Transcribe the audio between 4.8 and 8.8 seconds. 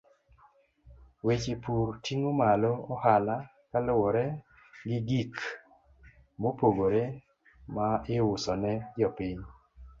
gi gik mopogore ma iuso ne